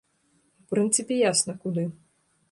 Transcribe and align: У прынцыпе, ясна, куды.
У 0.61 0.71
прынцыпе, 0.71 1.17
ясна, 1.19 1.53
куды. 1.67 1.83